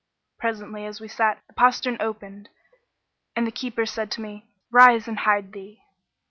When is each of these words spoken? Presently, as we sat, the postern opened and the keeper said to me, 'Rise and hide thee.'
Presently, 0.39 0.83
as 0.87 0.99
we 0.99 1.07
sat, 1.07 1.43
the 1.45 1.53
postern 1.53 1.95
opened 1.99 2.49
and 3.35 3.45
the 3.45 3.51
keeper 3.51 3.85
said 3.85 4.09
to 4.13 4.21
me, 4.21 4.47
'Rise 4.71 5.07
and 5.07 5.19
hide 5.19 5.51
thee.' 5.53 5.83